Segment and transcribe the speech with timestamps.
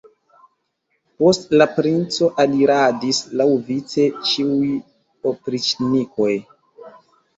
[1.23, 4.73] Post la princo aliradis laŭvice ĉiuj
[5.33, 6.31] opriĉnikoj.